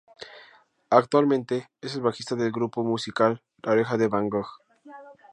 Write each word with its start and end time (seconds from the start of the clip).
Actualmente 0.89 1.69
es 1.79 1.93
el 1.93 2.01
bajista 2.01 2.33
del 2.33 2.51
grupo 2.51 2.83
musical 2.83 3.43
La 3.61 3.73
Oreja 3.73 3.97
de 3.97 4.07
Van 4.07 4.29
Gogh. 4.29 4.49